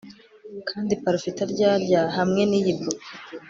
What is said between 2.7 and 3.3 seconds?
bouquet